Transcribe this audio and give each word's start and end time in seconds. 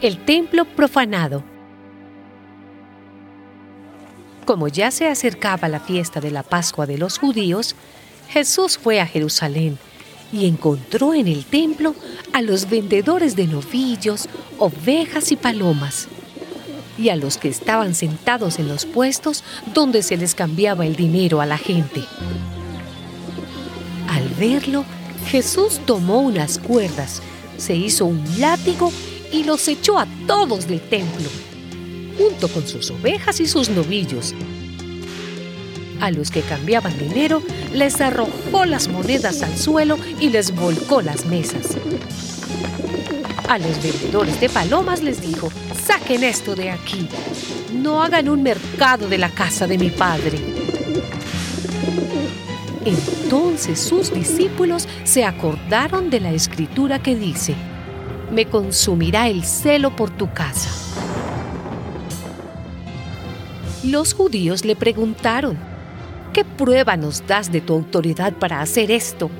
El 0.00 0.24
templo 0.24 0.64
profanado. 0.64 1.42
Como 4.44 4.68
ya 4.68 4.92
se 4.92 5.08
acercaba 5.08 5.68
la 5.68 5.80
fiesta 5.80 6.20
de 6.20 6.30
la 6.30 6.44
Pascua 6.44 6.86
de 6.86 6.96
los 6.96 7.18
judíos, 7.18 7.74
Jesús 8.28 8.78
fue 8.78 9.00
a 9.00 9.06
Jerusalén 9.08 9.76
y 10.32 10.46
encontró 10.46 11.14
en 11.14 11.26
el 11.26 11.44
templo 11.44 11.96
a 12.32 12.42
los 12.42 12.70
vendedores 12.70 13.34
de 13.34 13.48
novillos, 13.48 14.28
ovejas 14.58 15.32
y 15.32 15.36
palomas, 15.36 16.06
y 16.96 17.08
a 17.08 17.16
los 17.16 17.36
que 17.36 17.48
estaban 17.48 17.96
sentados 17.96 18.60
en 18.60 18.68
los 18.68 18.86
puestos 18.86 19.42
donde 19.74 20.04
se 20.04 20.16
les 20.16 20.36
cambiaba 20.36 20.86
el 20.86 20.94
dinero 20.94 21.40
a 21.40 21.46
la 21.46 21.58
gente. 21.58 22.04
Al 24.08 24.28
verlo, 24.38 24.84
Jesús 25.26 25.80
tomó 25.84 26.20
unas 26.20 26.60
cuerdas, 26.60 27.20
se 27.56 27.74
hizo 27.74 28.06
un 28.06 28.22
látigo 28.38 28.92
y 29.32 29.44
los 29.44 29.66
echó 29.68 29.98
a 29.98 30.06
todos 30.26 30.66
del 30.66 30.80
templo, 30.80 31.28
junto 32.16 32.48
con 32.48 32.66
sus 32.66 32.90
ovejas 32.90 33.40
y 33.40 33.46
sus 33.46 33.68
novillos, 33.68 34.34
a 36.00 36.10
los 36.10 36.30
que 36.30 36.42
cambiaban 36.42 36.96
dinero, 36.96 37.42
les 37.72 38.00
arrojó 38.00 38.64
las 38.64 38.88
monedas 38.88 39.42
al 39.42 39.56
suelo 39.56 39.98
y 40.20 40.30
les 40.30 40.54
volcó 40.54 41.02
las 41.02 41.26
mesas. 41.26 41.76
A 43.48 43.58
los 43.58 43.82
vendedores 43.82 44.40
de 44.40 44.48
palomas 44.48 45.02
les 45.02 45.20
dijo, 45.20 45.50
saquen 45.84 46.22
esto 46.22 46.54
de 46.54 46.70
aquí. 46.70 47.08
No 47.72 48.02
hagan 48.02 48.28
un 48.28 48.42
mercado 48.42 49.08
de 49.08 49.18
la 49.18 49.30
casa 49.30 49.66
de 49.66 49.78
mi 49.78 49.90
padre. 49.90 50.38
Entonces 52.84 53.80
sus 53.80 54.12
discípulos 54.12 54.86
se 55.04 55.24
acordaron 55.24 56.10
de 56.10 56.20
la 56.20 56.32
escritura 56.32 57.02
que 57.02 57.16
dice, 57.16 57.54
me 58.30 58.46
consumirá 58.46 59.28
el 59.28 59.44
celo 59.44 59.94
por 59.96 60.10
tu 60.10 60.32
casa. 60.32 60.70
Los 63.84 64.14
judíos 64.14 64.64
le 64.64 64.76
preguntaron, 64.76 65.58
¿Qué 66.32 66.44
prueba 66.44 66.96
nos 66.96 67.26
das 67.26 67.50
de 67.50 67.60
tu 67.60 67.72
autoridad 67.72 68.32
para 68.34 68.60
hacer 68.60 68.90
esto? 68.90 69.30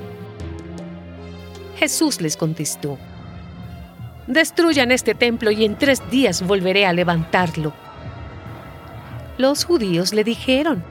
Jesús 1.77 2.19
les 2.19 2.35
contestó, 2.35 2.97
Destruyan 4.27 4.91
este 4.91 5.15
templo 5.15 5.49
y 5.51 5.65
en 5.65 5.77
tres 5.77 6.01
días 6.11 6.45
volveré 6.45 6.85
a 6.85 6.93
levantarlo. 6.93 7.73
Los 9.37 9.65
judíos 9.65 10.13
le 10.13 10.23
dijeron, 10.23 10.83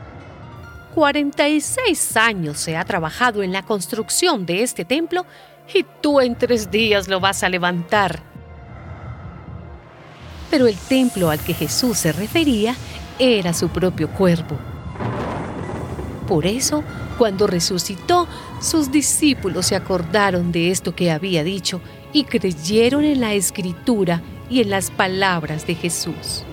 46 0.94 2.16
años 2.16 2.58
se 2.58 2.76
ha 2.76 2.84
trabajado 2.84 3.42
en 3.42 3.52
la 3.52 3.62
construcción 3.62 4.46
de 4.46 4.62
este 4.62 4.84
templo 4.84 5.26
y 5.72 5.84
tú 6.00 6.20
en 6.20 6.36
tres 6.36 6.70
días 6.70 7.08
lo 7.08 7.20
vas 7.20 7.42
a 7.42 7.48
levantar. 7.48 8.22
Pero 10.50 10.66
el 10.66 10.76
templo 10.76 11.30
al 11.30 11.40
que 11.40 11.54
Jesús 11.54 11.98
se 11.98 12.12
refería 12.12 12.74
era 13.18 13.52
su 13.52 13.68
propio 13.68 14.08
cuerpo. 14.08 14.56
Por 16.26 16.46
eso, 16.46 16.82
cuando 17.16 17.46
resucitó, 17.46 18.28
sus 18.60 18.90
discípulos 18.90 19.66
se 19.66 19.76
acordaron 19.76 20.52
de 20.52 20.70
esto 20.70 20.94
que 20.94 21.10
había 21.10 21.42
dicho 21.42 21.80
y 22.12 22.24
creyeron 22.24 23.04
en 23.04 23.20
la 23.20 23.34
escritura 23.34 24.22
y 24.50 24.60
en 24.60 24.70
las 24.70 24.90
palabras 24.90 25.66
de 25.66 25.74
Jesús. 25.74 26.44